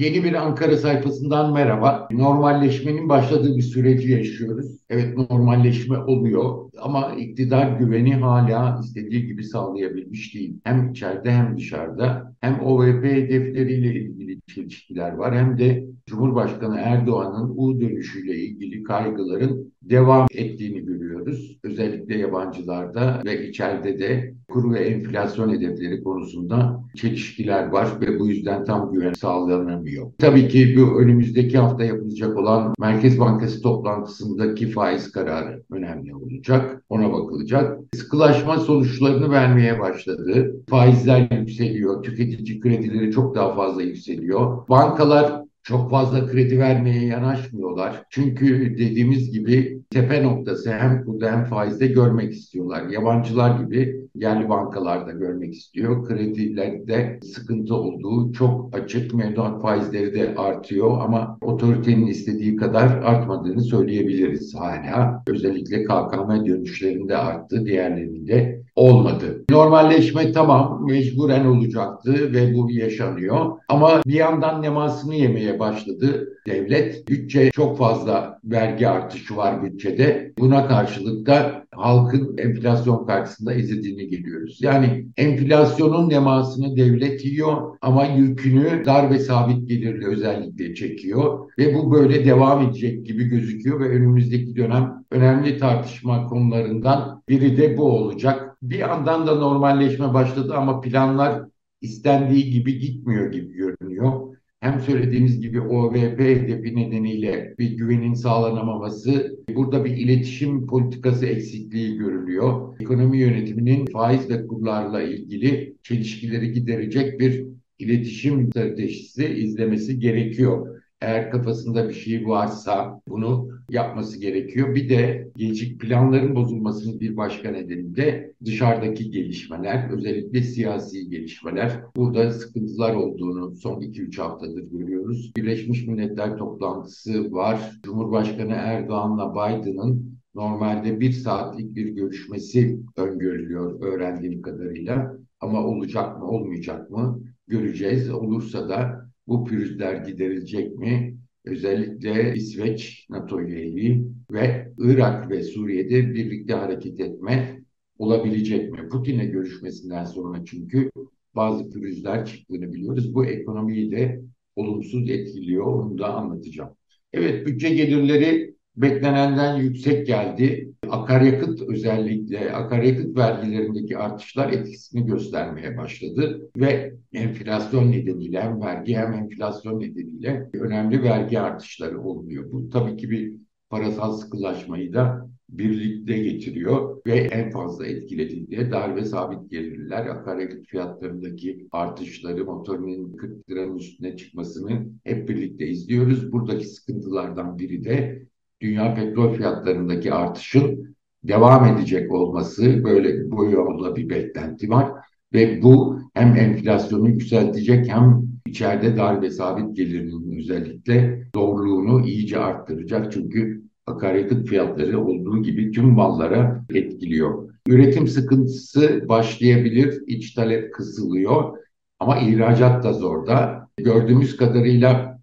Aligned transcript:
Yeni 0.00 0.24
bir 0.24 0.34
Ankara 0.34 0.76
sayfasından 0.76 1.52
merhaba. 1.52 2.08
Normalleşmenin 2.10 3.08
başladığı 3.08 3.56
bir 3.56 3.62
süreci 3.62 4.12
yaşıyoruz. 4.12 4.79
Evet 4.90 5.16
normalleşme 5.30 5.98
oluyor 5.98 6.70
ama 6.78 7.14
iktidar 7.18 7.78
güveni 7.78 8.14
hala 8.14 8.80
istediği 8.82 9.26
gibi 9.26 9.44
sağlayabilmiş 9.44 10.34
değil. 10.34 10.60
Hem 10.64 10.90
içeride 10.90 11.30
hem 11.32 11.56
dışarıda 11.56 12.34
hem 12.40 12.60
OVP 12.60 13.04
hedefleriyle 13.04 14.00
ilgili 14.00 14.40
çelişkiler 14.46 15.12
var 15.12 15.34
hem 15.34 15.58
de 15.58 15.84
Cumhurbaşkanı 16.06 16.78
Erdoğan'ın 16.78 17.54
U 17.56 17.80
dönüşüyle 17.80 18.36
ilgili 18.36 18.82
kaygıların 18.82 19.72
devam 19.82 20.26
ettiğini 20.34 20.84
görüyoruz. 20.84 21.58
Özellikle 21.62 22.18
yabancılarda 22.18 23.22
ve 23.24 23.48
içeride 23.48 23.98
de 23.98 24.34
kuru 24.48 24.72
ve 24.72 24.78
enflasyon 24.78 25.54
hedefleri 25.54 26.02
konusunda 26.02 26.84
çelişkiler 26.96 27.66
var 27.66 27.88
ve 28.00 28.18
bu 28.20 28.28
yüzden 28.28 28.64
tam 28.64 28.92
güven 28.92 29.12
sağlanamıyor. 29.12 30.12
Tabii 30.18 30.48
ki 30.48 30.76
bu 30.76 31.00
önümüzdeki 31.00 31.58
hafta 31.58 31.84
yapılacak 31.84 32.36
olan 32.36 32.74
Merkez 32.80 33.18
Bankası 33.18 33.62
toplantısındaki 33.62 34.68
faiz 34.80 35.12
kararı 35.12 35.62
önemli 35.70 36.14
olacak. 36.14 36.82
Ona 36.88 37.12
bakılacak. 37.12 37.78
Sıkılaşma 37.94 38.58
sonuçlarını 38.58 39.30
vermeye 39.30 39.80
başladı. 39.80 40.56
Faizler 40.70 41.28
yükseliyor. 41.30 42.02
Tüketici 42.02 42.60
kredileri 42.60 43.12
çok 43.12 43.34
daha 43.34 43.54
fazla 43.54 43.82
yükseliyor. 43.82 44.68
Bankalar 44.68 45.42
çok 45.62 45.90
fazla 45.90 46.26
kredi 46.26 46.58
vermeye 46.58 47.06
yanaşmıyorlar. 47.06 48.02
Çünkü 48.10 48.78
dediğimiz 48.78 49.32
gibi 49.32 49.82
tepe 49.90 50.24
noktası 50.24 50.72
hem 50.72 51.04
kurda 51.04 51.32
hem 51.32 51.44
faizde 51.44 51.86
görmek 51.86 52.32
istiyorlar. 52.32 52.88
Yabancılar 52.88 53.60
gibi 53.60 53.99
yerli 54.14 54.48
bankalarda 54.48 55.10
görmek 55.10 55.54
istiyor. 55.54 56.08
Kredilerde 56.08 57.20
sıkıntı 57.22 57.74
olduğu 57.74 58.32
çok 58.32 58.74
açık. 58.74 59.14
Mevduat 59.14 59.62
faizleri 59.62 60.14
de 60.14 60.34
artıyor 60.36 61.00
ama 61.00 61.38
otoritenin 61.40 62.06
istediği 62.06 62.56
kadar 62.56 62.86
artmadığını 62.86 63.62
söyleyebiliriz 63.62 64.54
hala. 64.54 65.22
Özellikle 65.26 65.84
KKM 65.84 66.46
dönüşlerinde 66.46 67.16
arttı, 67.16 67.66
diğerlerinde 67.66 68.59
olmadı. 68.76 69.44
Normalleşme 69.50 70.32
tamam 70.32 70.86
mecburen 70.86 71.46
olacaktı 71.46 72.32
ve 72.32 72.54
bu 72.54 72.70
yaşanıyor. 72.70 73.46
Ama 73.68 74.02
bir 74.06 74.14
yandan 74.14 74.62
nemasını 74.62 75.14
yemeye 75.14 75.58
başladı 75.58 76.28
devlet. 76.46 77.08
Bütçe 77.08 77.50
çok 77.50 77.78
fazla 77.78 78.38
vergi 78.44 78.88
artışı 78.88 79.36
var 79.36 79.62
bütçede. 79.62 80.32
Buna 80.38 80.68
karşılık 80.68 81.26
da 81.26 81.64
halkın 81.74 82.38
enflasyon 82.38 83.06
karşısında 83.06 83.54
ezildiğini 83.54 84.08
geliyoruz. 84.08 84.58
Yani 84.62 85.06
enflasyonun 85.16 86.10
nemasını 86.10 86.76
devlet 86.76 87.24
yiyor 87.24 87.76
ama 87.82 88.06
yükünü 88.06 88.84
dar 88.84 89.10
ve 89.10 89.18
sabit 89.18 89.68
gelirli 89.68 90.06
özellikle 90.06 90.74
çekiyor 90.74 91.50
ve 91.58 91.74
bu 91.74 91.92
böyle 91.92 92.24
devam 92.24 92.62
edecek 92.62 93.06
gibi 93.06 93.24
gözüküyor 93.24 93.80
ve 93.80 93.88
önümüzdeki 93.88 94.56
dönem 94.56 95.04
önemli 95.10 95.58
tartışma 95.58 96.26
konularından 96.26 97.22
biri 97.28 97.56
de 97.56 97.76
bu 97.76 97.82
olacak. 97.82 98.49
Bir 98.62 98.78
yandan 98.78 99.26
da 99.26 99.34
normalleşme 99.34 100.14
başladı 100.14 100.54
ama 100.54 100.80
planlar 100.80 101.42
istendiği 101.80 102.50
gibi 102.50 102.78
gitmiyor 102.78 103.32
gibi 103.32 103.52
görünüyor 103.52 104.36
hem 104.60 104.80
söylediğimiz 104.80 105.40
gibi 105.40 105.60
OVP 105.60 106.20
hedefi 106.20 106.76
nedeniyle 106.76 107.54
bir 107.58 107.70
güvenin 107.70 108.14
sağlanamaması, 108.14 109.38
burada 109.54 109.84
bir 109.84 109.96
iletişim 109.96 110.66
politikası 110.66 111.26
eksikliği 111.26 111.96
görülüyor. 111.96 112.76
Ekonomi 112.80 113.18
yönetiminin 113.18 113.86
faiz 113.86 114.30
ve 114.30 114.46
kurlarla 114.46 115.02
ilgili 115.02 115.76
çelişkileri 115.82 116.52
giderecek 116.52 117.20
bir 117.20 117.46
iletişim 117.78 118.50
stratejisi 118.50 119.26
izlemesi 119.26 119.98
gerekiyor. 119.98 120.80
Eğer 121.00 121.30
kafasında 121.30 121.88
bir 121.88 121.94
şey 121.94 122.26
varsa 122.26 123.00
bunu 123.08 123.49
yapması 123.74 124.20
gerekiyor. 124.20 124.74
Bir 124.74 124.88
de 124.88 125.28
gelecek 125.36 125.80
planların 125.80 126.34
bozulmasının 126.34 127.00
bir 127.00 127.16
başka 127.16 127.50
nedeni 127.50 127.96
de 127.96 128.34
dışarıdaki 128.44 129.10
gelişmeler, 129.10 129.90
özellikle 129.90 130.42
siyasi 130.42 131.08
gelişmeler. 131.08 131.80
Burada 131.96 132.30
sıkıntılar 132.32 132.94
olduğunu 132.94 133.56
son 133.56 133.80
2-3 133.80 134.20
haftadır 134.20 134.62
görüyoruz. 134.62 135.32
Birleşmiş 135.36 135.86
Milletler 135.86 136.36
toplantısı 136.36 137.32
var. 137.32 137.70
Cumhurbaşkanı 137.82 138.52
Erdoğan'la 138.52 139.32
Biden'ın 139.32 140.20
normalde 140.34 141.00
bir 141.00 141.12
saatlik 141.12 141.74
bir 141.74 141.88
görüşmesi 141.88 142.80
öngörülüyor 142.96 143.82
öğrendiğim 143.82 144.42
kadarıyla. 144.42 145.16
Ama 145.40 145.66
olacak 145.66 146.18
mı 146.18 146.28
olmayacak 146.28 146.90
mı 146.90 147.20
göreceğiz. 147.46 148.10
Olursa 148.10 148.68
da 148.68 149.10
bu 149.26 149.44
pürüzler 149.44 149.94
giderilecek 149.94 150.78
mi? 150.78 151.16
Özellikle 151.44 152.34
İsveç 152.34 153.06
NATO 153.10 153.40
üyeliği 153.40 154.06
ve 154.30 154.72
Irak 154.78 155.30
ve 155.30 155.42
Suriye'de 155.42 156.14
birlikte 156.14 156.54
hareket 156.54 157.00
etme 157.00 157.60
olabilecek 157.98 158.72
mi? 158.72 158.88
Putin'le 158.88 159.30
görüşmesinden 159.32 160.04
sonra 160.04 160.44
çünkü 160.44 160.90
bazı 161.34 161.70
pürüzler 161.70 162.26
çıktığını 162.26 162.72
biliyoruz. 162.72 163.14
Bu 163.14 163.26
ekonomiyi 163.26 163.90
de 163.92 164.22
olumsuz 164.56 165.10
etkiliyor. 165.10 165.66
Onu 165.66 165.98
da 165.98 166.14
anlatacağım. 166.14 166.70
Evet 167.12 167.46
bütçe 167.46 167.68
gelirleri 167.74 168.54
beklenenden 168.76 169.56
yüksek 169.56 170.06
geldi. 170.06 170.72
Akaryakıt 170.88 171.62
özellikle 171.68 172.52
akaryakıt 172.52 173.16
vergilerindeki 173.16 173.98
artışlar 173.98 174.52
etkisini 174.52 175.06
göstermeye 175.06 175.76
başladı 175.76 176.50
ve 176.56 176.94
enflasyon 177.12 177.92
nedeniyle 177.92 178.42
hem 178.42 178.60
vergi 178.60 178.96
hem 178.96 179.12
enflasyon 179.12 179.80
nedeniyle 179.80 180.50
önemli 180.54 181.02
vergi 181.02 181.40
artışları 181.40 182.00
oluyor. 182.02 182.52
Bu 182.52 182.70
tabii 182.70 182.96
ki 182.96 183.10
bir 183.10 183.32
parasal 183.70 184.12
sıkılaşmayı 184.12 184.92
da 184.92 185.30
birlikte 185.48 186.18
getiriyor 186.18 187.02
ve 187.06 187.14
en 187.14 187.50
fazla 187.50 187.86
etkilediğinde 187.86 188.70
dar 188.70 188.96
ve 188.96 189.04
sabit 189.04 189.50
gelirler 189.50 190.06
akaryakıt 190.06 190.66
fiyatlarındaki 190.66 191.68
artışları 191.72 192.44
motorinin 192.44 193.16
40 193.16 193.50
liranın 193.50 193.76
üstüne 193.76 194.16
çıkmasını 194.16 194.86
hep 195.04 195.28
birlikte 195.28 195.66
izliyoruz. 195.66 196.32
Buradaki 196.32 196.64
sıkıntılardan 196.64 197.58
biri 197.58 197.84
de 197.84 198.26
dünya 198.60 198.94
petrol 198.94 199.34
fiyatlarındaki 199.34 200.12
artışın 200.12 200.96
devam 201.24 201.66
edecek 201.66 202.12
olması 202.12 202.84
böyle 202.84 203.30
bu 203.30 203.44
yolda 203.44 203.96
bir 203.96 204.08
beklenti 204.08 204.70
var 204.70 204.92
ve 205.32 205.62
bu 205.62 206.00
hem 206.14 206.36
enflasyonu 206.36 207.08
yükseltecek 207.08 207.88
hem 207.88 208.22
içeride 208.46 208.96
dar 208.96 209.22
ve 209.22 209.30
sabit 209.30 209.76
gelirinin 209.76 210.38
özellikle 210.38 211.24
doğruluğunu 211.34 212.06
iyice 212.06 212.38
arttıracak 212.38 213.12
çünkü 213.12 213.62
akaryakıt 213.86 214.48
fiyatları 214.48 215.04
olduğu 215.04 215.42
gibi 215.42 215.70
tüm 215.70 215.84
mallara 215.84 216.64
etkiliyor. 216.74 217.50
Üretim 217.68 218.08
sıkıntısı 218.08 219.08
başlayabilir, 219.08 220.02
iç 220.06 220.34
talep 220.34 220.74
kısılıyor 220.74 221.58
ama 221.98 222.18
ihracat 222.18 222.84
da 222.84 222.92
zorda. 222.92 223.68
Gördüğümüz 223.76 224.36
kadarıyla 224.36 225.20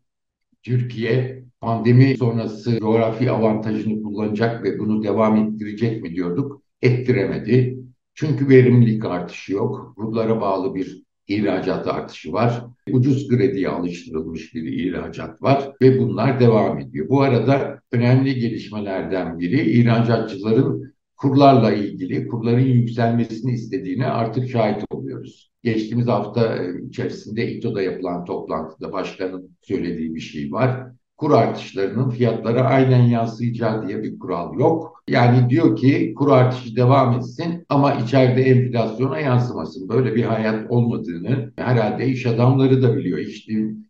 Türkiye 0.63 1.36
pandemi 1.61 2.17
sonrası 2.17 2.79
coğrafi 2.79 3.31
avantajını 3.31 4.03
kullanacak 4.03 4.63
ve 4.63 4.79
bunu 4.79 5.03
devam 5.03 5.35
ettirecek 5.35 6.03
mi 6.03 6.15
diyorduk. 6.15 6.61
Ettiremedi. 6.81 7.77
Çünkü 8.13 8.49
verimlilik 8.49 9.05
artışı 9.05 9.53
yok. 9.53 9.93
Kurlara 9.97 10.41
bağlı 10.41 10.75
bir 10.75 11.03
ihracat 11.27 11.87
artışı 11.87 12.33
var. 12.33 12.65
Ucuz 12.91 13.27
krediye 13.29 13.69
alıştırılmış 13.69 14.55
bir 14.55 14.63
ihracat 14.63 15.41
var 15.41 15.71
ve 15.81 15.99
bunlar 15.99 16.39
devam 16.39 16.79
ediyor. 16.79 17.09
Bu 17.09 17.21
arada 17.21 17.79
önemli 17.91 18.35
gelişmelerden 18.35 19.39
biri 19.39 19.71
ihracatçıların 19.71 20.93
kurlarla 21.17 21.71
ilgili 21.73 22.27
kurların 22.27 22.65
yükselmesini 22.65 23.51
istediğini 23.51 24.05
artık 24.05 24.49
şahit 24.49 24.83
oluyoruz. 24.89 25.51
Geçtiğimiz 25.63 26.07
hafta 26.07 26.57
içerisinde 26.89 27.51
İTO'da 27.51 27.81
yapılan 27.81 28.25
toplantıda 28.25 28.91
başkanın 28.91 29.51
söylediği 29.61 30.15
bir 30.15 30.19
şey 30.19 30.51
var 30.51 30.87
kur 31.17 31.31
artışlarının 31.31 32.09
fiyatlara 32.09 32.61
aynen 32.63 33.01
yansıyacağı 33.03 33.87
diye 33.87 34.03
bir 34.03 34.19
kural 34.19 34.59
yok. 34.59 35.03
Yani 35.07 35.49
diyor 35.49 35.75
ki 35.75 36.13
kur 36.17 36.31
artışı 36.31 36.75
devam 36.75 37.17
etsin 37.17 37.65
ama 37.69 37.93
içeride 37.93 38.41
enflasyona 38.43 39.19
yansımasın. 39.19 39.89
Böyle 39.89 40.15
bir 40.15 40.23
hayat 40.23 40.71
olmadığını 40.71 41.53
herhalde 41.55 42.07
iş 42.07 42.25
adamları 42.25 42.81
da 42.81 42.97
biliyor, 42.97 43.17
iş 43.17 43.47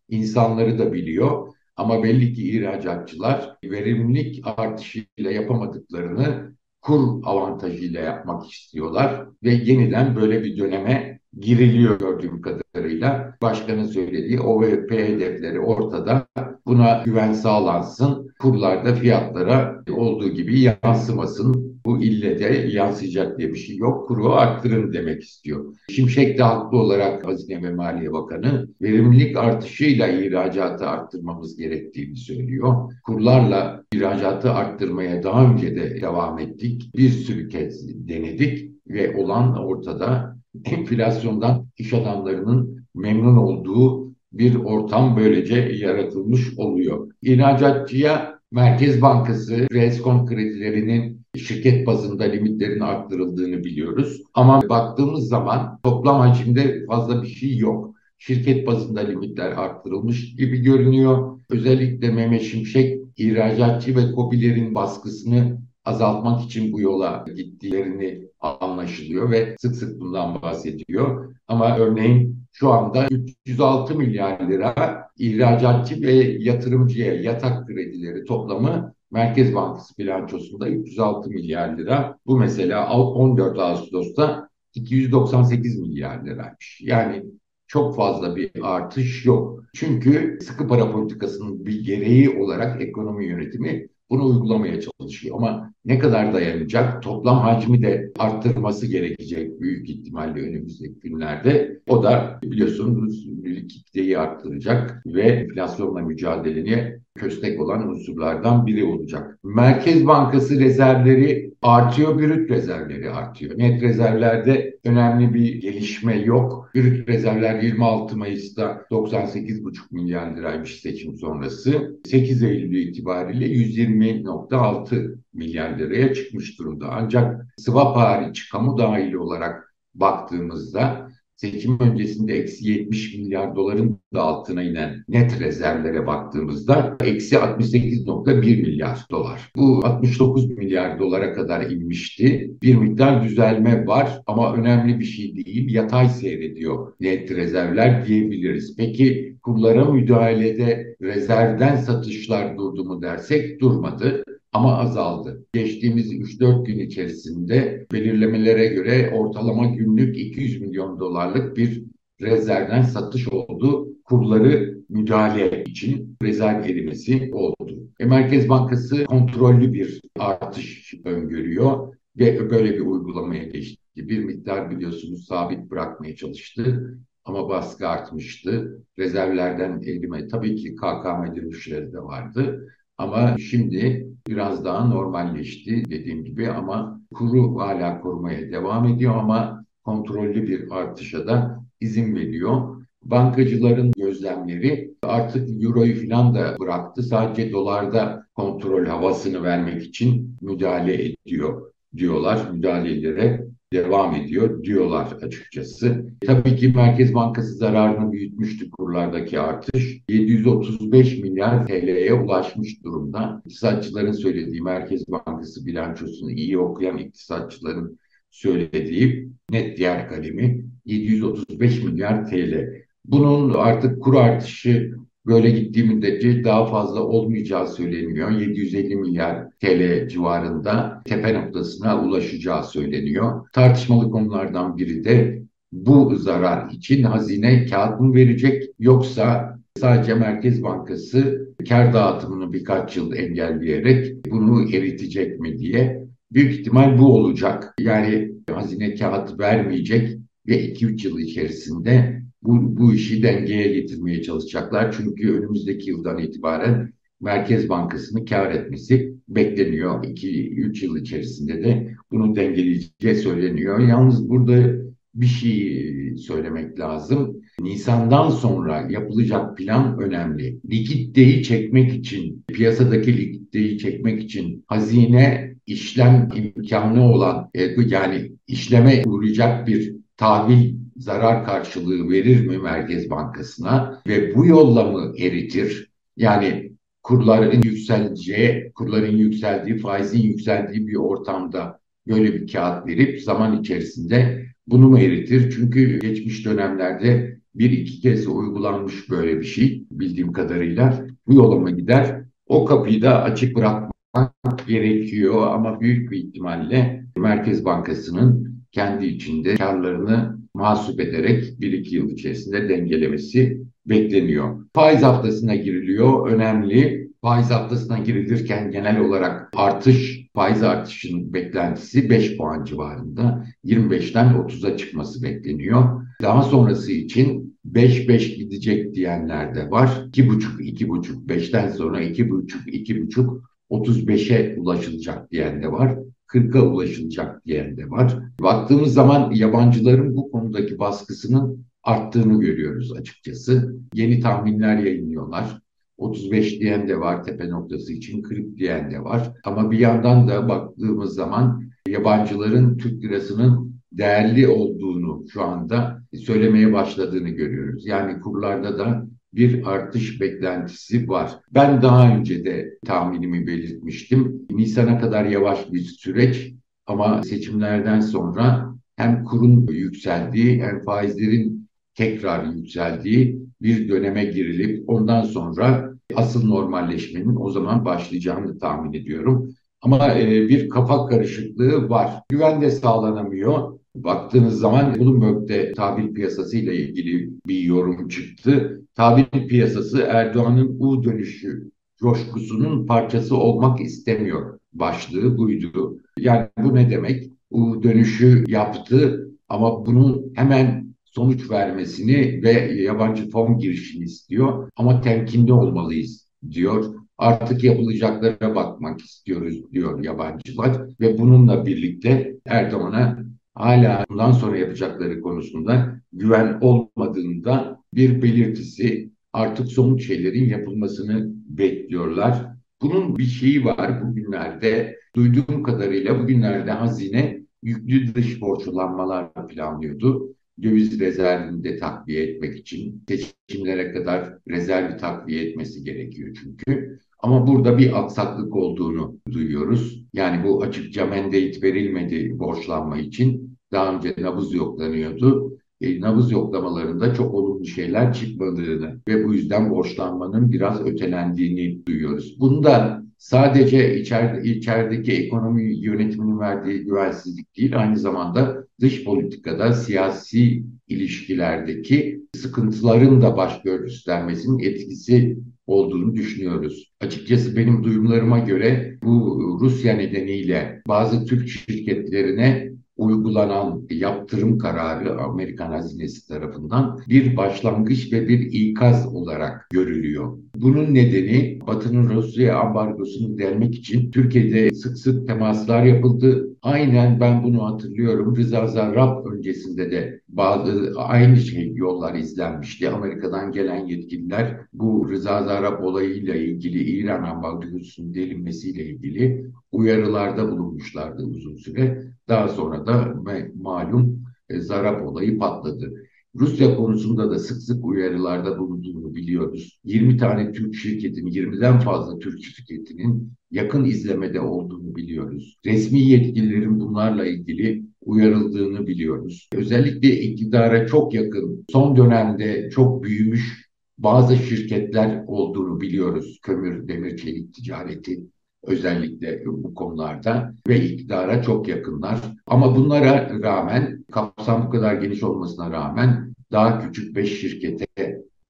insanları 0.10 0.80
da 0.80 0.94
biliyor. 0.94 1.48
Ama 1.76 2.04
belli 2.04 2.34
ki 2.34 2.52
ihracatçılar 2.52 3.58
verimlilik 3.64 4.44
artışıyla 4.58 5.32
yapamadıklarını 5.32 6.58
kur 6.82 7.22
avantajıyla 7.24 8.02
yapmak 8.02 8.52
istiyorlar 8.52 9.26
ve 9.44 9.50
yeniden 9.54 10.16
böyle 10.16 10.44
bir 10.44 10.58
döneme 10.58 11.20
giriliyor 11.40 12.00
gördüğüm 12.00 12.42
kadarıyla. 12.42 13.38
Başkanın 13.42 13.86
söylediği 13.86 14.40
OVP 14.40 14.92
hedefleri 14.92 15.60
ortada. 15.60 16.28
Buna 16.66 17.04
güven 17.06 17.34
sağlansın. 17.34 18.28
Kurlarda 18.40 18.96
fiyatlara 18.96 19.84
olduğu 19.92 20.30
gibi 20.30 20.60
yansımasın. 20.60 21.78
bu 21.86 22.04
ille 22.04 22.40
de 22.40 22.70
yansıyacak 22.72 23.40
diye 23.40 23.50
bir 23.50 23.60
şey 23.60 23.76
yok. 23.76 24.08
Kuru 24.08 24.34
arttırın 24.34 24.94
demek 24.94 25.24
istiyor. 25.24 25.76
Şimşek 25.90 26.38
de 26.38 26.44
haklı 26.44 26.78
olarak 26.78 27.28
Hazine 27.28 27.64
ve 27.64 27.74
Maliye 27.74 28.12
Bakanı 28.14 28.68
verimlilik 28.82 29.38
artışıyla 29.38 30.08
ihracatı 30.08 30.88
arttırmamız 30.88 31.58
gerektiğini 31.58 32.16
söylüyor. 32.16 32.94
Kurlarla 33.06 33.84
ihracatı 33.94 34.52
arttırmaya 34.52 35.24
daha 35.24 35.52
önce 35.52 35.76
de 35.76 36.02
devam 36.02 36.40
ettik. 36.40 36.92
Bir 36.98 37.10
sürü 37.10 37.50
kez 37.50 38.08
denedik 38.08 38.72
ve 38.88 39.16
olan 39.16 39.58
ortada 39.58 40.37
enflasyondan 40.66 41.68
iş 41.78 41.94
adamlarının 41.94 42.86
memnun 42.96 43.38
olduğu 43.38 44.08
bir 44.34 44.56
ortam 44.56 45.18
böylece 45.18 45.56
yaratılmış 45.56 46.58
oluyor. 46.58 47.12
İhracatçıya 47.22 48.38
Merkez 48.52 49.02
Bankası 49.02 49.68
reskont 49.72 50.30
kredilerinin 50.30 51.22
şirket 51.38 51.88
bazında 51.88 52.24
limitlerin 52.24 52.80
arttırıldığını 52.80 53.64
biliyoruz. 53.64 54.22
Ama 54.34 54.62
baktığımız 54.70 55.28
zaman 55.28 55.80
toplam 55.84 56.20
hacimde 56.20 56.86
fazla 56.86 57.24
bir 57.24 57.28
şey 57.28 57.58
yok. 57.58 57.96
Şirket 58.18 58.68
bazında 58.68 59.00
limitler 59.00 59.52
arttırılmış 59.52 60.36
gibi 60.36 60.58
görünüyor. 60.58 61.40
Özellikle 61.50 62.12
Mehmet 62.12 62.42
Şimşek 62.42 63.00
ihracatçı 63.18 63.96
ve 63.96 64.12
kobilerin 64.12 64.76
baskısını 64.76 65.62
azaltmak 65.86 66.46
için 66.46 66.74
bu 66.74 66.82
yola 66.82 67.26
gittiklerini 67.36 68.27
anlaşılıyor 68.40 69.32
ve 69.32 69.56
sık 69.60 69.76
sık 69.76 70.02
bundan 70.02 70.42
bahsediyor. 70.42 71.34
Ama 71.48 71.78
örneğin 71.78 72.44
şu 72.52 72.72
anda 72.74 73.08
306 73.46 73.96
milyar 73.96 74.50
lira 74.50 75.08
ihracatçı 75.18 76.02
ve 76.02 76.14
yatırımcıya 76.40 77.14
yatak 77.22 77.68
kredileri 77.68 78.26
toplamı 78.26 78.94
Merkez 79.12 79.56
Bankası 79.56 79.98
bilançosunda 79.98 80.70
306 80.70 81.30
milyar 81.30 81.78
lira. 81.78 82.18
Bu 82.26 82.38
mesela 82.38 82.94
14 82.94 83.60
Ağustos'ta 83.60 84.50
298 84.74 85.80
milyar 85.80 86.26
liraymış. 86.26 86.82
Yani 86.82 87.24
çok 87.68 87.96
fazla 87.96 88.36
bir 88.36 88.52
artış 88.62 89.26
yok. 89.26 89.64
Çünkü 89.76 90.40
sıkı 90.42 90.68
para 90.68 90.92
politikasının 90.92 91.66
bir 91.66 91.86
gereği 91.86 92.30
olarak 92.30 92.82
ekonomi 92.82 93.26
yönetimi 93.26 93.88
bunu 94.10 94.26
uygulamaya 94.26 94.82
çalışıyor. 94.82 95.36
Ama 95.38 95.74
ne 95.86 96.00
kadar 96.00 96.34
dayanacak? 96.34 97.04
Toplam 97.04 97.40
hacmi 97.40 97.82
de 97.82 98.12
arttırması 98.20 98.88
gerekecek 98.88 99.62
büyük 99.62 99.90
ihtimalle 99.90 100.42
önümüzdeki 100.42 101.00
günlerde. 101.00 101.80
O 101.88 102.04
da 102.04 102.40
biliyorsunuz 102.44 103.28
likiditeyi 103.46 104.18
arttıracak 104.18 105.04
ve 105.06 105.22
enflasyonla 105.22 106.02
mücadeleye 106.02 107.00
köstek 107.16 107.62
olan 107.62 107.90
unsurlardan 107.90 108.68
biri 108.68 108.84
olacak. 108.84 109.40
Merkez 109.44 110.08
Bankası 110.08 110.60
rezervleri 110.60 111.54
artıyor, 111.62 112.20
brüt 112.20 112.52
rezervleri 112.52 113.10
artıyor. 113.10 113.58
Net 113.58 113.82
rezervlerde 113.82 114.78
önemli 114.86 115.34
bir 115.34 115.56
gelişme 115.62 116.18
yok. 116.18 116.70
Brüt 116.76 117.10
rezervler 117.10 117.60
26 117.64 118.18
Mayıs'ta 118.18 118.86
98,5 118.92 119.78
milyar 119.92 120.36
liraymış 120.38 120.80
seçim 120.82 121.16
sonrası. 121.16 122.00
8 122.06 122.44
Eylül 122.44 122.88
itibariyle 122.88 123.46
120,6 123.46 125.16
milyar 125.34 125.80
liraya 125.80 126.14
çıkmış 126.14 126.60
durumda. 126.60 126.88
Ancak 126.92 127.46
swap 127.58 127.98
hariç 127.98 128.50
kamu 128.50 128.78
dahili 128.78 129.18
olarak 129.18 129.76
baktığımızda 129.96 131.07
seçim 131.38 131.80
öncesinde 131.80 132.34
eksi 132.34 132.72
70 132.72 133.16
milyar 133.16 133.56
doların 133.56 134.00
da 134.14 134.22
altına 134.22 134.64
inen 134.64 135.04
net 135.10 135.40
rezervlere 135.40 136.08
baktığımızda 136.08 136.98
eksi 137.04 137.36
68.1 137.36 138.62
milyar 138.62 139.06
dolar. 139.12 139.52
Bu 139.56 139.86
69 139.86 140.50
milyar 140.50 141.00
dolara 141.00 141.34
kadar 141.34 141.72
inmişti. 141.72 142.52
Bir 142.64 142.76
miktar 142.76 143.24
düzelme 143.24 143.88
var 143.88 144.22
ama 144.28 144.56
önemli 144.56 145.00
bir 145.00 145.06
şey 145.06 145.36
değil. 145.36 145.74
Yatay 145.74 146.10
seyrediyor 146.10 146.94
net 147.00 147.32
rezervler 147.32 148.06
diyebiliriz. 148.06 148.76
Peki 148.78 149.38
kurlara 149.44 149.86
müdahalede 149.86 150.96
rezervden 151.02 151.76
satışlar 151.76 152.58
durdu 152.58 152.86
mu 152.86 153.02
dersek 153.02 153.62
durmadı 153.62 154.24
ama 154.58 154.78
azaldı. 154.78 155.46
Geçtiğimiz 155.54 156.14
3-4 156.14 156.66
gün 156.66 156.80
içerisinde 156.80 157.88
belirlemelere 157.94 158.68
göre 158.68 159.12
ortalama 159.16 159.66
günlük 159.66 160.18
200 160.18 160.62
milyon 160.62 161.00
dolarlık 161.00 161.58
bir 161.58 161.84
rezervden 162.22 162.82
satış 162.82 163.28
oldu. 163.28 163.88
Kurları 164.04 164.78
müdahale 164.90 165.64
için 165.64 166.18
rezerv 166.24 166.64
erimesi 166.64 167.30
oldu. 167.34 167.90
E, 168.00 168.06
Merkez 168.06 168.50
Bankası 168.50 169.06
kontrollü 169.06 169.74
bir 169.74 170.02
artış 170.20 170.94
öngörüyor 171.06 171.94
ve 172.20 172.50
böyle 172.50 172.74
bir 172.74 172.86
uygulamaya 172.86 173.44
geçti. 173.44 173.82
Bir 173.96 174.24
miktar 174.24 174.72
biliyorsunuz 174.72 175.26
sabit 175.26 175.72
bırakmaya 175.72 176.16
çalıştı 176.16 176.98
ama 177.26 177.50
baskı 177.50 177.88
artmıştı. 177.88 178.84
Rezervlerden 179.00 179.82
erime 179.82 180.28
tabii 180.28 180.56
ki 180.56 180.76
KKM 180.76 181.36
düşüşleri 181.36 181.94
de 181.94 182.00
vardı. 182.00 182.68
Ama 182.98 183.38
şimdi 183.38 184.08
biraz 184.28 184.66
daha 184.66 184.86
normalleşti 184.86 185.84
dediğim 185.90 186.26
gibi 186.26 186.50
ama 186.50 187.02
kuru 187.14 187.60
hala 187.60 188.02
korumaya 188.02 188.52
devam 188.52 188.86
ediyor 188.86 189.16
ama 189.16 189.64
kontrollü 189.84 190.48
bir 190.48 190.72
artışa 190.72 191.28
da 191.28 191.64
izin 191.82 192.16
veriyor. 192.16 192.84
Bankacıların 193.04 193.92
gözlemleri 193.92 194.94
artık 195.02 195.64
euroyu 195.64 196.08
falan 196.08 196.36
da 196.36 196.56
bıraktı. 196.60 197.04
Sadece 197.04 197.52
dolarda 197.52 198.28
kontrol 198.36 198.86
havasını 198.86 199.44
vermek 199.44 199.84
için 199.84 200.38
müdahale 200.42 201.06
ediyor 201.06 201.72
diyorlar. 201.98 202.50
Müdahalelere 202.52 203.48
devam 203.74 204.16
ediyor 204.16 204.64
diyorlar 204.64 205.12
açıkçası. 205.22 206.06
Tabii 206.26 206.56
ki 206.56 206.68
Merkez 206.68 207.14
Bankası 207.14 207.54
zararını 207.54 208.12
büyütmüştü 208.12 208.72
kurlardaki 208.72 209.40
artış. 209.40 210.02
735 210.10 211.18
milyar 211.18 211.68
TL'ye 211.68 212.14
ulaşmış 212.14 212.84
durumda. 212.84 213.42
İktisatçıların 213.46 214.12
söylediği 214.12 214.62
Merkez 214.62 215.08
Bankası 215.08 215.66
bilançosunu 215.66 216.32
iyi 216.32 216.58
okuyan 216.58 216.98
iktisatçıların 216.98 218.00
söylediği 218.30 219.30
net 219.52 219.78
diğer 219.78 220.10
kalemi 220.10 220.66
735 220.86 221.84
milyar 221.84 222.30
TL. 222.30 222.74
Bunun 223.06 223.54
artık 223.54 224.04
kur 224.04 224.16
artışı 224.16 224.96
böyle 225.28 225.50
gittiği 225.50 225.84
müddetçe 225.84 226.44
daha 226.44 226.66
fazla 226.66 227.04
olmayacağı 227.04 227.68
söyleniyor. 227.68 228.32
750 228.32 228.96
milyar 228.96 229.50
TL 229.60 230.08
civarında 230.08 231.02
tepe 231.06 231.34
noktasına 231.34 232.02
ulaşacağı 232.02 232.64
söyleniyor. 232.64 233.48
Tartışmalı 233.54 234.12
konulardan 234.12 234.78
biri 234.78 235.04
de 235.04 235.42
bu 235.72 236.16
zarar 236.16 236.72
için 236.72 237.04
hazine 237.04 237.66
kağıt 237.66 238.02
mı 238.02 238.16
verecek 238.16 238.64
yoksa 238.80 239.58
sadece 239.78 240.14
Merkez 240.14 240.64
Bankası 240.64 241.48
kar 241.70 241.94
dağıtımını 241.94 242.54
birkaç 242.54 242.98
yıl 242.98 243.14
engelleyerek 243.16 244.26
bunu 244.32 244.76
eritecek 244.76 245.40
mi 245.40 245.60
diye 245.60 246.08
büyük 246.32 246.60
ihtimal 246.60 247.00
bu 247.00 247.16
olacak. 247.16 247.74
Yani 247.80 248.32
hazine 248.52 248.96
kağıt 248.96 249.40
vermeyecek 249.40 250.18
ve 250.48 250.66
2-3 250.66 251.08
yıl 251.08 251.20
içerisinde 251.20 252.17
bu, 252.44 252.78
bu 252.78 252.94
işi 252.94 253.24
dengeye 253.24 253.74
getirmeye 253.74 254.22
çalışacaklar. 254.22 254.92
Çünkü 254.98 255.34
önümüzdeki 255.34 255.90
yıldan 255.90 256.18
itibaren 256.18 256.94
Merkez 257.22 257.70
Bankası'nın 257.70 258.26
kar 258.26 258.52
etmesi 258.52 259.14
bekleniyor. 259.28 260.04
2-3 260.04 260.86
yıl 260.86 260.98
içerisinde 260.98 261.64
de 261.64 261.96
bunu 262.12 262.36
dengeleyeceği 262.36 263.16
söyleniyor. 263.16 263.80
Yalnız 263.80 264.30
burada 264.30 264.88
bir 265.16 265.26
şey 265.26 265.94
söylemek 266.18 266.80
lazım. 266.80 267.42
Nisan'dan 267.60 268.30
sonra 268.30 268.88
yapılacak 268.90 269.58
plan 269.58 270.00
önemli. 270.00 270.60
Likiditeyi 270.70 271.44
çekmek 271.44 271.94
için, 271.94 272.46
piyasadaki 272.48 273.18
likiditeyi 273.18 273.78
çekmek 273.78 274.24
için 274.24 274.64
hazine 274.68 275.56
işlem 275.68 276.30
imkanı 276.36 277.12
olan 277.12 277.50
yani 277.88 278.32
işleme 278.48 279.04
uğrayacak 279.06 279.68
bir 279.68 279.97
tahvil 280.18 280.76
zarar 280.98 281.46
karşılığı 281.46 282.10
verir 282.10 282.48
mi 282.48 282.58
Merkez 282.58 283.10
Bankası'na 283.10 284.02
ve 284.08 284.36
bu 284.36 284.46
yolla 284.46 284.84
mı 284.84 285.14
eritir? 285.20 285.92
Yani 286.18 286.72
kurların 287.04 287.62
yükseleceği, 287.62 288.72
kurların 288.76 289.18
yükseldiği, 289.18 289.78
faizin 289.78 290.22
yükseldiği 290.22 290.88
bir 290.88 290.96
ortamda 290.96 291.80
böyle 292.08 292.34
bir 292.34 292.52
kağıt 292.52 292.88
verip 292.88 293.22
zaman 293.22 293.62
içerisinde 293.62 294.46
bunu 294.68 294.90
mu 294.90 295.00
eritir? 295.00 295.52
Çünkü 295.56 296.00
geçmiş 296.00 296.46
dönemlerde 296.46 297.38
bir 297.56 297.72
iki 297.72 298.02
kez 298.02 298.28
uygulanmış 298.28 299.10
böyle 299.10 299.40
bir 299.40 299.46
şey 299.46 299.86
bildiğim 299.92 300.32
kadarıyla. 300.34 301.08
Bu 301.28 301.34
yola 301.34 301.56
mı 301.56 301.72
gider? 301.72 302.22
O 302.48 302.66
kapıyı 302.66 303.02
da 303.02 303.24
açık 303.24 303.56
bırakmak 303.56 304.68
gerekiyor 304.68 305.48
ama 305.48 305.82
büyük 305.82 306.12
bir 306.12 306.18
ihtimalle 306.18 307.06
Merkez 307.18 307.66
Bankası'nın 307.66 308.47
kendi 308.78 309.06
içinde 309.06 309.56
karlarını 309.56 310.38
mahsup 310.54 311.00
ederek 311.00 311.62
bir 311.62 311.74
iki 311.74 311.96
yıl 311.96 312.10
içerisinde 312.10 312.70
dengelemesi 312.70 313.62
bekleniyor. 313.86 314.66
Faiz 314.74 315.04
haftasına 315.04 315.56
giriliyor. 315.56 316.32
Önemli. 316.32 317.08
faiz 317.22 317.52
atlasına 317.52 317.98
girilirken 317.98 318.72
genel 318.72 319.00
olarak 319.00 319.50
artış, 319.56 320.28
faiz 320.34 320.64
artışının 320.64 321.34
beklentisi 321.34 322.10
5 322.10 322.38
puan 322.38 322.64
civarında. 322.64 323.46
25'ten 323.66 324.28
30'a 324.28 324.78
çıkması 324.78 325.24
bekleniyor. 325.24 326.08
Daha 326.22 326.44
sonrası 326.44 326.92
için 326.92 327.58
5-5 327.74 328.36
gidecek 328.36 328.94
diyenler 328.96 329.56
de 329.56 329.72
var. 329.72 329.90
2,5, 330.14 330.62
2,5, 330.62 331.26
5'ten 331.28 331.70
sonra 331.70 332.04
2,5, 332.04 332.70
2,5, 332.70 333.42
35'e 333.72 334.56
ulaşılacak 334.60 335.32
diyen 335.32 335.64
de 335.64 335.72
var. 335.72 335.98
40'a 336.28 336.62
ulaşılacak 336.62 337.46
diyen 337.46 337.78
de 337.78 337.90
var. 337.90 338.20
Baktığımız 338.42 338.94
zaman 338.94 339.32
yabancıların 339.32 340.16
bu 340.16 340.32
konudaki 340.32 340.80
baskısının 340.80 341.66
arttığını 341.84 342.42
görüyoruz 342.42 342.94
açıkçası. 342.94 343.76
Yeni 343.94 344.20
tahminler 344.20 344.78
yayınlıyorlar. 344.78 345.62
35 345.98 346.60
diyen 346.60 346.88
de 346.88 347.00
var 347.00 347.24
tepe 347.24 347.50
noktası 347.50 347.94
için, 347.94 348.22
40 348.22 348.58
diyen 348.58 348.92
de 348.92 349.04
var. 349.04 349.34
Ama 349.44 349.72
bir 349.72 349.80
yandan 349.80 350.28
da 350.28 350.50
baktığımız 350.50 351.16
zaman 351.16 351.64
yabancıların 351.88 352.78
Türk 352.78 353.04
lirasının 353.04 353.78
değerli 353.92 354.48
olduğunu 354.48 355.26
şu 355.30 355.44
anda 355.44 356.02
söylemeye 356.16 356.74
başladığını 356.74 357.30
görüyoruz. 357.30 357.88
Yani 357.88 358.22
kurlarda 358.22 358.80
da 358.80 359.07
bir 359.38 359.72
artış 359.72 360.22
beklentisi 360.22 361.10
var. 361.10 361.32
Ben 361.54 361.82
daha 361.82 362.18
önce 362.18 362.46
de 362.46 362.78
tahminimi 362.86 363.48
belirtmiştim. 363.48 364.48
Nisan'a 364.50 365.00
kadar 365.00 365.26
yavaş 365.26 365.74
bir 365.74 365.80
süreç 365.80 366.54
ama 366.88 367.24
seçimlerden 367.24 368.00
sonra 368.00 368.74
hem 368.96 369.24
kurun 369.24 369.68
yükseldiği 369.68 370.64
hem 370.64 370.82
faizlerin 370.82 371.70
tekrar 371.96 372.46
yükseldiği 372.46 373.40
bir 373.62 373.90
döneme 373.90 374.26
girilip 374.26 374.90
ondan 374.90 375.22
sonra 375.22 375.94
asıl 376.16 376.48
normalleşmenin 376.48 377.36
o 377.40 377.50
zaman 377.50 377.86
başlayacağını 377.86 378.60
tahmin 378.60 378.94
ediyorum. 378.94 379.56
Ama 379.82 380.14
e, 380.14 380.50
bir 380.50 380.70
kafa 380.70 381.06
karışıklığı 381.06 381.90
var. 381.90 382.14
Güven 382.30 382.62
de 382.62 382.72
sağlanamıyor. 382.72 383.80
Baktığınız 384.04 384.60
zaman 384.60 384.96
Bloomberg'de 384.96 385.74
tahvil 385.74 386.14
piyasası 386.14 386.58
ile 386.58 386.76
ilgili 386.76 387.30
bir 387.48 387.60
yorum 387.60 388.08
çıktı. 388.08 388.82
Tahvil 388.96 389.48
piyasası 389.48 390.02
Erdoğan'ın 390.02 390.78
U 390.80 391.04
dönüşü 391.04 391.72
coşkusunun 392.00 392.86
parçası 392.86 393.38
olmak 393.38 393.82
istemiyor 393.82 394.60
başlığı 394.74 395.38
buydu. 395.38 396.00
Yani 396.20 396.48
bu 396.60 396.76
ne 396.76 396.90
demek? 396.90 397.32
U 397.52 397.84
dönüşü 397.84 398.44
yaptı 398.48 399.30
ama 399.50 399.86
bunun 399.86 400.32
hemen 400.36 400.94
sonuç 401.06 401.52
vermesini 401.52 402.44
ve 402.44 402.52
yabancı 402.82 403.30
fon 403.30 403.58
girişini 403.58 404.04
istiyor 404.04 404.70
ama 404.76 405.02
temkinli 405.02 405.54
olmalıyız 405.54 406.28
diyor. 406.52 406.86
Artık 407.18 407.64
yapılacaklara 407.64 408.56
bakmak 408.56 409.02
istiyoruz 409.02 409.72
diyor 409.72 410.04
yabancılar 410.04 410.82
ve 411.00 411.18
bununla 411.18 411.66
birlikte 411.66 412.36
Erdoğan'a 412.46 413.28
hala 413.60 414.06
bundan 414.10 414.32
sonra 414.32 414.58
yapacakları 414.58 415.22
konusunda 415.22 416.02
güven 416.14 416.58
olmadığında 416.62 417.84
bir 417.94 418.22
belirtisi 418.22 419.12
artık 419.34 419.68
somut 419.68 420.02
şeylerin 420.02 420.50
yapılmasını 420.50 421.32
bekliyorlar. 421.50 422.46
Bunun 422.82 423.18
bir 423.18 423.24
şeyi 423.24 423.66
var 423.66 424.02
bugünlerde 424.02 424.98
duyduğum 425.16 425.64
kadarıyla 425.64 426.20
bugünlerde 426.20 426.72
hazine 426.72 427.42
yüklü 427.64 428.16
dış 428.16 428.42
borçlanmalar 428.42 429.48
planlıyordu. 429.48 430.36
Döviz 430.64 431.00
rezervini 431.00 431.64
de 431.64 431.78
takviye 431.78 432.24
etmek 432.24 432.58
için 432.58 433.04
seçimlere 433.08 433.94
kadar 433.94 434.34
rezervi 434.50 434.98
takviye 434.98 435.44
etmesi 435.44 435.84
gerekiyor 435.84 436.38
çünkü. 436.44 437.00
Ama 437.20 437.48
burada 437.48 437.78
bir 437.78 438.00
aksaklık 438.00 438.56
olduğunu 438.56 439.16
duyuyoruz. 439.32 440.04
Yani 440.14 440.44
bu 440.44 440.64
açıkça 440.64 441.06
mandate 441.06 441.62
verilmedi 441.62 442.40
borçlanma 442.40 442.98
için. 442.98 443.58
Daha 443.72 443.96
önce 443.96 444.16
nabız 444.20 444.54
yoklanıyordu. 444.54 445.58
E, 445.82 446.02
nabız 446.02 446.32
yoklamalarında 446.32 447.14
çok 447.14 447.34
olumlu 447.34 447.66
şeyler 447.66 448.14
çıkmadığını 448.14 449.02
ve 449.08 449.26
bu 449.26 449.34
yüzden 449.34 449.70
borçlanmanın 449.70 450.52
biraz 450.52 450.82
ötelendiğini 450.82 451.86
duyuyoruz. 451.86 452.40
Bunda 452.40 453.04
sadece 453.18 454.00
içeride, 454.00 454.50
içerideki 454.50 455.12
ekonomi 455.12 455.78
yönetiminin 455.78 456.40
verdiği 456.40 456.84
güvensizlik 456.84 457.58
değil, 457.58 457.80
aynı 457.80 457.98
zamanda 457.98 458.68
dış 458.82 459.04
politikada, 459.04 459.74
siyasi 459.74 460.64
ilişkilerdeki 460.88 462.22
sıkıntıların 462.36 463.22
da 463.22 463.38
baş 463.38 463.62
göstermesinin 463.62 464.60
etkisi 464.60 465.38
olduğunu 465.68 466.16
düşünüyoruz. 466.16 466.94
Açıkçası 467.02 467.56
benim 467.56 467.84
duyumlarıma 467.84 468.40
göre 468.40 468.98
bu 469.04 469.40
Rusya 469.62 469.94
nedeniyle 469.96 470.82
bazı 470.88 471.26
Türk 471.26 471.50
şirketlerine 471.50 472.72
uygulanan 472.98 473.88
yaptırım 473.90 474.58
kararı 474.58 475.22
Amerikan 475.22 475.72
hazinesi 475.72 476.28
tarafından 476.28 477.00
bir 477.10 477.38
başlangıç 477.38 478.14
ve 478.14 478.28
bir 478.28 478.40
ikaz 478.40 479.16
olarak 479.16 479.70
görülüyor. 479.72 480.38
Bunun 480.62 480.94
nedeni 480.94 481.60
Batı'nın 481.68 482.10
Rusya 482.10 482.60
ambargosunu 482.60 483.38
delmek 483.38 483.76
için 483.76 484.12
Türkiye'de 484.12 484.72
sık 484.72 484.98
sık 484.98 485.28
temaslar 485.28 485.84
yapıldı. 485.84 486.48
Aynen 486.62 487.20
ben 487.20 487.44
bunu 487.44 487.66
hatırlıyorum. 487.66 488.36
Rıza 488.36 488.68
Zarrab 488.68 489.26
öncesinde 489.26 489.92
de 489.92 490.22
bazı 490.30 490.94
aynı 490.98 491.38
şey 491.38 491.74
yollar 491.76 492.16
izlenmişti. 492.16 492.90
Amerika'dan 492.90 493.52
gelen 493.52 493.86
yetkililer 493.86 494.58
bu 494.74 495.10
Rıza 495.10 495.44
Zarrab 495.44 495.84
olayıyla 495.84 496.36
ilgili 496.36 496.84
İran 496.84 497.24
ambargosunun 497.24 498.14
delinmesiyle 498.14 498.86
ilgili 498.86 499.46
uyarılarda 499.72 500.52
bulunmuşlardı 500.52 501.24
uzun 501.24 501.56
süre. 501.56 502.04
Daha 502.28 502.48
sonra 502.48 502.86
da 502.86 503.16
malum 503.56 504.24
e, 504.50 504.60
Zarap 504.60 505.08
olayı 505.08 505.40
patladı. 505.40 506.07
Rusya 506.40 506.76
konusunda 506.76 507.32
da 507.32 507.40
sık 507.40 507.58
sık 507.58 507.86
uyarılarda 507.86 508.60
bulunduğunu 508.60 509.16
biliyoruz. 509.16 509.80
20 509.84 510.18
tane 510.18 510.52
Türk 510.52 510.76
şirketinin, 510.76 511.32
20'den 511.32 511.80
fazla 511.80 512.20
Türk 512.20 512.44
şirketinin 512.44 513.32
yakın 513.52 513.86
izlemede 513.86 514.40
olduğunu 514.40 514.96
biliyoruz. 514.96 515.58
Resmi 515.66 516.00
yetkililerin 516.00 516.80
bunlarla 516.80 517.26
ilgili 517.26 517.84
uyarıldığını 518.02 518.88
biliyoruz. 518.88 519.50
Özellikle 519.56 520.20
iktidara 520.22 520.88
çok 520.88 521.14
yakın, 521.14 521.66
son 521.70 521.98
dönemde 521.98 522.70
çok 522.70 523.04
büyümüş 523.04 523.68
bazı 523.98 524.38
şirketler 524.38 525.24
olduğunu 525.28 525.82
biliyoruz. 525.82 526.40
Kömür, 526.42 526.88
demir, 526.88 527.18
çelik 527.18 527.54
ticareti 527.54 528.22
özellikle 528.68 529.44
bu 529.46 529.74
konularda 529.74 530.54
ve 530.68 530.82
iktidara 530.82 531.42
çok 531.42 531.68
yakınlar. 531.68 532.20
Ama 532.48 532.76
bunlara 532.76 533.40
rağmen 533.44 534.06
kapsam 534.12 534.66
bu 534.68 534.70
kadar 534.70 534.94
geniş 534.94 535.24
olmasına 535.24 535.72
rağmen 535.72 536.34
daha 536.52 536.80
küçük 536.80 537.16
beş 537.16 537.42
şirkete 537.42 537.88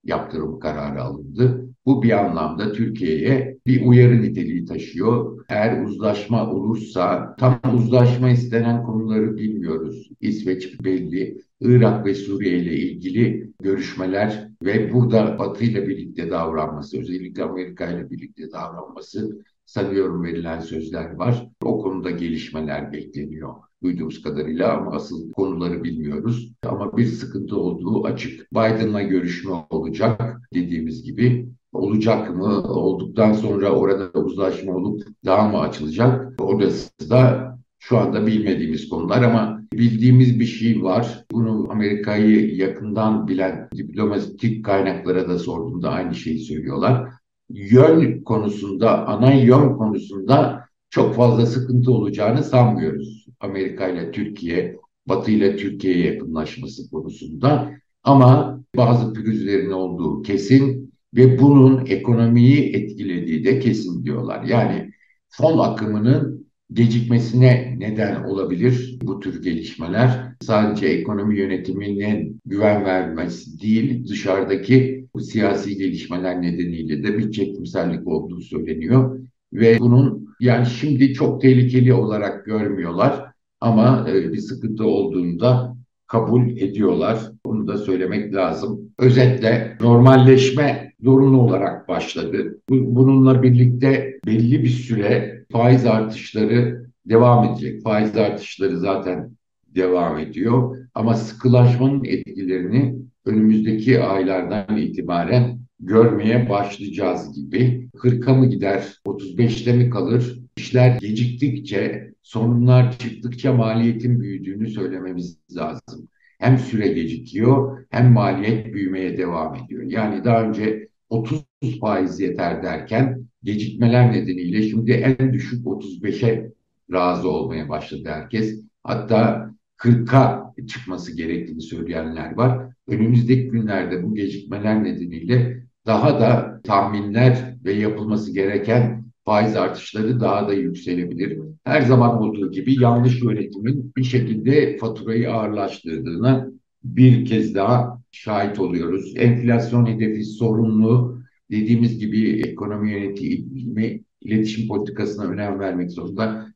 yaptırım 0.03 0.59
kararı 0.59 1.01
alındı. 1.01 1.67
Bu 1.85 2.03
bir 2.03 2.25
anlamda 2.25 2.71
Türkiye'ye 2.71 3.57
bir 3.67 3.85
uyarı 3.85 4.21
niteliği 4.21 4.65
taşıyor. 4.65 5.45
Eğer 5.49 5.83
uzlaşma 5.83 6.51
olursa 6.51 7.35
tam 7.39 7.59
uzlaşma 7.75 8.29
istenen 8.29 8.83
konuları 8.83 9.37
bilmiyoruz. 9.37 10.09
İsveç 10.21 10.83
belli. 10.83 11.37
Irak 11.61 12.05
ve 12.05 12.15
Suriye 12.15 12.57
ile 12.57 12.75
ilgili 12.75 13.51
görüşmeler 13.61 14.49
ve 14.63 14.93
burada 14.93 15.39
Batı 15.39 15.63
ile 15.63 15.87
birlikte 15.87 16.29
davranması, 16.29 16.99
özellikle 16.99 17.43
Amerika 17.43 17.91
ile 17.91 18.09
birlikte 18.09 18.51
davranması 18.51 19.41
sanıyorum 19.67 20.23
verilen 20.23 20.59
sözler 20.59 21.15
var. 21.15 21.47
O 21.63 21.81
konuda 21.81 22.11
gelişmeler 22.11 22.93
bekleniyor 22.93 23.53
duyduğumuz 23.83 24.21
kadarıyla 24.21 24.77
ama 24.77 24.91
asıl 24.91 25.31
konuları 25.31 25.83
bilmiyoruz. 25.83 26.53
Ama 26.63 26.97
bir 26.97 27.05
sıkıntı 27.05 27.57
olduğu 27.57 28.05
açık. 28.05 28.51
Biden'la 28.53 29.01
görüşme 29.01 29.51
olacak 29.69 30.41
dediğimiz 30.53 31.03
gibi. 31.03 31.49
Olacak 31.73 32.35
mı? 32.35 32.63
Olduktan 32.63 33.33
sonra 33.33 33.69
orada 33.69 34.19
uzlaşma 34.19 34.73
olup 34.73 35.03
daha 35.25 35.47
mı 35.47 35.59
açılacak? 35.59 36.41
Orası 36.41 37.09
da 37.09 37.47
şu 37.79 37.97
anda 37.97 38.27
bilmediğimiz 38.27 38.89
konular 38.89 39.23
ama 39.23 39.61
bildiğimiz 39.73 40.39
bir 40.39 40.45
şey 40.45 40.83
var. 40.83 41.25
Bunu 41.31 41.67
Amerika'yı 41.71 42.55
yakından 42.55 43.27
bilen 43.27 43.69
diplomatik 43.75 44.65
kaynaklara 44.65 45.29
da 45.29 45.39
sorduğumda 45.39 45.89
aynı 45.89 46.15
şeyi 46.15 46.39
söylüyorlar 46.39 47.09
yön 47.49 48.21
konusunda, 48.21 49.07
ana 49.07 49.33
yön 49.33 49.77
konusunda 49.77 50.67
çok 50.89 51.15
fazla 51.15 51.45
sıkıntı 51.45 51.91
olacağını 51.91 52.43
sanmıyoruz. 52.43 53.25
Amerika 53.39 53.87
ile 53.87 54.11
Türkiye, 54.11 54.77
Batı 55.05 55.31
ile 55.31 55.57
Türkiye 55.57 55.97
yakınlaşması 55.97 56.89
konusunda. 56.89 57.71
Ama 58.03 58.59
bazı 58.75 59.13
pürüzlerin 59.13 59.71
olduğu 59.71 60.21
kesin 60.21 60.93
ve 61.15 61.39
bunun 61.39 61.85
ekonomiyi 61.85 62.75
etkilediği 62.75 63.45
de 63.45 63.59
kesin 63.59 64.03
diyorlar. 64.03 64.43
Yani 64.43 64.91
fon 65.29 65.57
akımının 65.57 66.36
gecikmesine 66.73 67.75
neden 67.77 68.23
olabilir 68.23 68.99
bu 69.01 69.19
tür 69.19 69.43
gelişmeler. 69.43 70.35
Sadece 70.41 70.87
ekonomi 70.87 71.39
yönetiminin 71.39 72.41
güven 72.45 72.85
vermesi 72.85 73.61
değil, 73.61 74.07
dışarıdaki 74.07 75.07
bu 75.13 75.19
siyasi 75.19 75.77
gelişmeler 75.77 76.41
nedeniyle 76.41 77.03
de 77.03 77.17
bir 77.17 77.31
çekimsellik 77.31 78.07
olduğu 78.07 78.41
söyleniyor. 78.41 79.19
Ve 79.53 79.79
bunun 79.79 80.27
yani 80.39 80.65
şimdi 80.65 81.13
çok 81.13 81.41
tehlikeli 81.41 81.93
olarak 81.93 82.45
görmüyorlar 82.45 83.25
ama 83.61 84.05
e, 84.09 84.33
bir 84.33 84.37
sıkıntı 84.37 84.85
olduğunda 84.85 85.77
kabul 86.07 86.49
ediyorlar. 86.49 87.19
Bunu 87.45 87.67
da 87.67 87.77
söylemek 87.77 88.33
lazım. 88.33 88.93
Özetle 88.99 89.77
normalleşme 89.81 90.86
zorunlu 91.03 91.41
olarak 91.41 91.87
başladı. 91.87 92.61
Bununla 92.69 93.43
birlikte 93.43 94.19
belli 94.25 94.63
bir 94.63 94.69
süre 94.69 95.45
faiz 95.51 95.85
artışları 95.85 96.87
devam 97.05 97.43
edecek. 97.43 97.83
Faiz 97.83 98.17
artışları 98.17 98.77
zaten 98.77 99.31
devam 99.75 100.19
ediyor. 100.19 100.77
Ama 100.93 101.13
sıkılaşmanın 101.13 102.03
etkilerini 102.03 102.95
önümüzdeki 103.25 104.03
aylardan 104.03 104.77
itibaren 104.77 105.59
görmeye 105.79 106.49
başlayacağız 106.49 107.35
gibi. 107.35 107.89
40'a 107.93 108.33
mı 108.33 108.49
gider, 108.49 109.01
35'te 109.05 109.73
mi 109.73 109.89
kalır? 109.89 110.39
İşler 110.57 110.99
geciktikçe, 110.99 112.13
sorunlar 112.23 112.97
çıktıkça 112.97 113.53
maliyetin 113.53 114.19
büyüdüğünü 114.19 114.69
söylememiz 114.69 115.37
lazım. 115.55 116.09
Hem 116.37 116.57
süre 116.57 116.87
gecikiyor 116.87 117.85
hem 117.89 118.11
maliyet 118.11 118.73
büyümeye 118.73 119.17
devam 119.17 119.55
ediyor. 119.55 119.83
Yani 119.83 120.23
daha 120.23 120.43
önce 120.43 120.87
30 121.09 121.43
faiz 121.81 122.19
yeter 122.19 122.63
derken 122.63 123.23
gecikmeler 123.43 124.11
nedeniyle 124.11 124.61
şimdi 124.61 124.91
en 124.91 125.33
düşük 125.33 125.65
35'e 125.65 126.51
razı 126.91 127.29
olmaya 127.29 127.69
başladı 127.69 128.09
herkes. 128.09 128.61
Hatta 128.83 129.51
40'a 129.77 130.53
çıkması 130.67 131.17
gerektiğini 131.17 131.61
söyleyenler 131.61 132.37
var. 132.37 132.67
Önümüzdeki 132.87 133.47
günlerde 133.47 134.03
bu 134.03 134.15
gecikmeler 134.15 134.83
nedeniyle 134.83 135.63
daha 135.85 136.19
da 136.19 136.61
tahminler 136.63 137.55
ve 137.65 137.73
yapılması 137.73 138.33
gereken 138.33 139.06
faiz 139.27 139.55
artışları 139.55 140.19
daha 140.19 140.47
da 140.47 140.53
yükselebilir. 140.53 141.39
Her 141.63 141.81
zaman 141.81 142.21
olduğu 142.21 142.51
gibi 142.51 142.83
yanlış 142.83 143.21
yönetimin 143.23 143.91
bir 143.97 144.03
şekilde 144.03 144.77
faturayı 144.77 145.31
ağırlaştırdığına 145.33 146.47
bir 146.83 147.25
kez 147.25 147.55
daha 147.55 148.01
şahit 148.11 148.59
oluyoruz. 148.59 149.13
Enflasyon 149.15 149.85
hedefi 149.85 150.23
sorunlu. 150.23 151.21
Dediğimiz 151.51 151.99
gibi 151.99 152.41
ekonomi 152.41 152.91
yönetimi 152.91 154.03
iletişim 154.21 154.67
politikasına 154.67 155.25
önem 155.25 155.59
vermek 155.59 155.91
zorunda. 155.91 156.47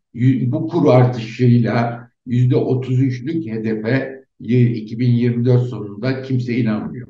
Bu 0.45 0.67
kur 0.67 0.87
artışıyla 0.87 2.07
yüzde 2.25 2.55
33'lük 2.55 3.51
hedefe 3.51 4.23
2024 4.39 5.67
sonunda 5.67 6.21
kimse 6.21 6.57
inanmıyor. 6.57 7.00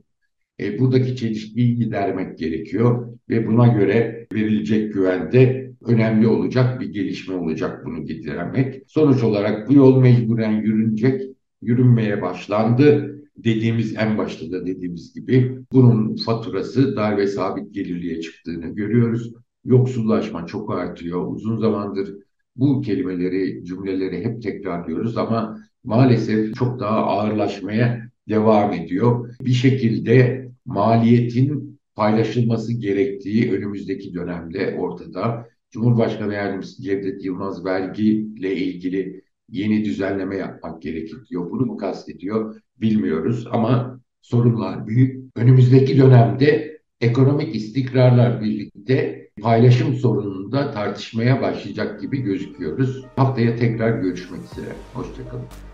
E, 0.61 0.79
buradaki 0.79 1.15
çelişkiyi 1.15 1.75
gidermek 1.75 2.37
gerekiyor 2.37 3.17
ve 3.29 3.47
buna 3.47 3.67
göre 3.67 4.27
verilecek 4.33 4.93
güvende 4.93 5.71
önemli 5.85 6.27
olacak 6.27 6.81
bir 6.81 6.89
gelişme 6.89 7.35
olacak 7.35 7.85
bunu 7.85 8.05
getirmek. 8.05 8.83
Sonuç 8.87 9.23
olarak 9.23 9.69
bu 9.69 9.73
yol 9.73 10.01
mecburen 10.01 10.61
yürünecek, 10.61 11.21
yürünmeye 11.61 12.21
başlandı. 12.21 13.07
Dediğimiz 13.37 13.95
en 13.97 14.17
başta 14.17 14.51
da 14.51 14.65
dediğimiz 14.65 15.13
gibi 15.13 15.57
bunun 15.71 16.15
faturası 16.15 16.95
dar 16.95 17.17
ve 17.17 17.27
sabit 17.27 17.73
gelirliğe 17.73 18.21
çıktığını 18.21 18.75
görüyoruz. 18.75 19.33
Yoksullaşma 19.65 20.45
çok 20.45 20.73
artıyor. 20.73 21.27
Uzun 21.27 21.57
zamandır 21.57 22.15
bu 22.55 22.81
kelimeleri, 22.81 23.65
cümleleri 23.65 24.25
hep 24.25 24.41
tekrarlıyoruz 24.41 25.17
ama 25.17 25.57
maalesef 25.83 26.55
çok 26.55 26.79
daha 26.79 26.97
ağırlaşmaya 26.97 28.11
devam 28.29 28.73
ediyor. 28.73 29.35
Bir 29.41 29.51
şekilde 29.51 30.50
maliyetin 30.73 31.79
paylaşılması 31.95 32.73
gerektiği 32.73 33.51
önümüzdeki 33.51 34.13
dönemde 34.13 34.75
ortada. 34.79 35.47
Cumhurbaşkanı 35.71 36.33
Yardımcısı 36.33 36.83
Cevdet 36.83 37.25
Yılmaz 37.25 37.65
vergiyle 37.65 38.55
ilgili 38.55 39.21
yeni 39.49 39.85
düzenleme 39.85 40.37
yapmak 40.37 40.81
gerekir 40.81 41.17
diyor. 41.29 41.51
Bunu 41.51 41.65
mu 41.65 41.77
kastediyor 41.77 42.61
bilmiyoruz 42.77 43.47
ama 43.51 43.99
sorunlar 44.21 44.87
büyük. 44.87 45.31
Önümüzdeki 45.35 45.97
dönemde 45.97 46.77
ekonomik 47.01 47.55
istikrarlar 47.55 48.41
birlikte 48.41 49.29
paylaşım 49.41 49.95
sorununu 49.95 50.51
da 50.51 50.71
tartışmaya 50.71 51.41
başlayacak 51.41 52.01
gibi 52.01 52.21
gözüküyoruz. 52.21 53.05
Haftaya 53.15 53.55
tekrar 53.55 54.01
görüşmek 54.01 54.41
üzere. 54.51 54.75
Hoşçakalın. 54.93 55.70